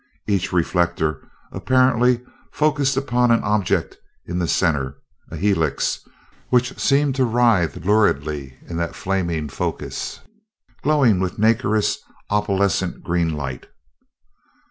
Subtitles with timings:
[0.27, 4.97] Each reflector apparently focussed upon an object in the center,
[5.29, 5.99] a helix
[6.49, 10.21] which seemed to writhe luridly in that flaming focus,
[10.81, 11.99] glowing with a nacreous,
[12.31, 13.67] opalescent green light.